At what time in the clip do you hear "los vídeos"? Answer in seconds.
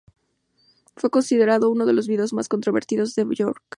1.93-2.33